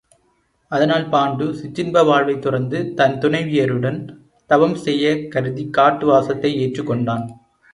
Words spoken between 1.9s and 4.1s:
வாழ்வைத் துறந்து தன் துணைவியருடன்